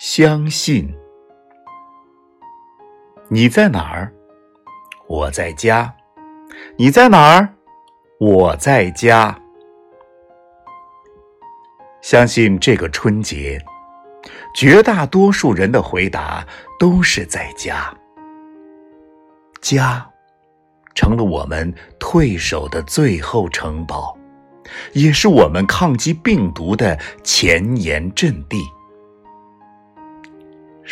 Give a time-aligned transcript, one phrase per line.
[0.00, 0.90] 相信
[3.28, 4.10] 你在哪儿？
[5.06, 5.94] 我在家。
[6.78, 7.46] 你在哪儿？
[8.18, 9.38] 我在家。
[12.00, 13.62] 相信这个春节，
[14.54, 16.46] 绝大多数人的回答
[16.78, 17.94] 都是在家。
[19.60, 20.10] 家
[20.94, 24.16] 成了我们退守的最后城堡，
[24.94, 28.62] 也是我们抗击病毒的前沿阵地。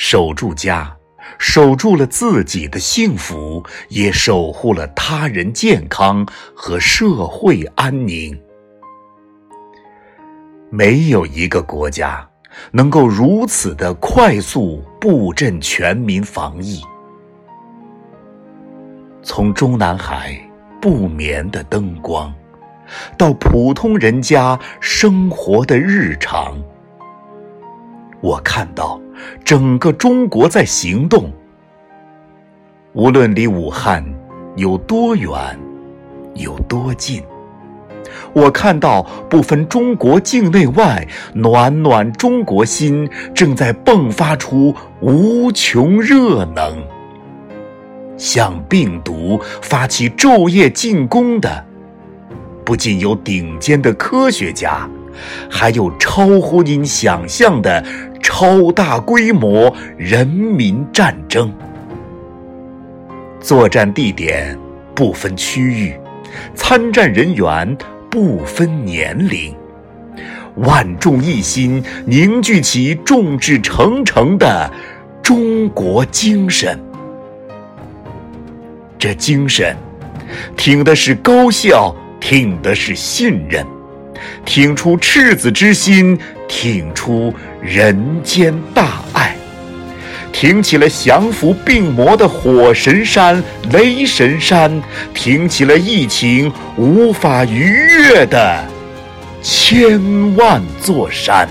[0.01, 0.97] 守住家，
[1.39, 6.25] 守住了自己的幸福，也守护了他人健康
[6.55, 8.41] 和社会安宁。
[10.71, 12.25] 没有一个国家
[12.71, 16.81] 能够如此的快速布阵全民防疫。
[19.21, 20.41] 从中南海
[20.81, 22.33] 不眠的灯光，
[23.19, 26.57] 到普通人家生活的日常。
[28.21, 29.01] 我看到
[29.45, 31.33] 整个中国在行动，
[32.93, 34.05] 无论离武汉
[34.57, 35.33] 有多远，
[36.35, 37.23] 有多近，
[38.33, 46.77] 我看到不分中国境内外，暖暖中国心正在迸发出无穷热能，
[48.17, 51.65] 向病毒发起昼夜进攻的，
[52.65, 54.91] 不仅有顶尖的科学家。
[55.51, 57.85] 还有超乎您想象的
[58.23, 61.53] 超大规模人民战争，
[63.41, 64.59] 作战地点
[64.95, 65.99] 不分区域，
[66.55, 67.77] 参战人员
[68.11, 69.55] 不分年龄，
[70.57, 74.71] 万众一心，凝聚起众志成城的
[75.23, 76.79] 中国精神。
[78.99, 79.77] 这精神，
[80.57, 83.65] 挺的是高效，挺的是信任。
[84.45, 89.37] 挺出赤子之心，挺出人间大爱，
[90.33, 93.43] 挺起了降服病魔的火神山、
[93.73, 98.65] 雷神山，挺起了疫情无法逾越的
[99.43, 101.49] 千万座山。